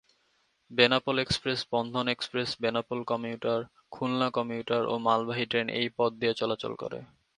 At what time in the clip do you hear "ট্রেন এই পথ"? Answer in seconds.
5.51-6.11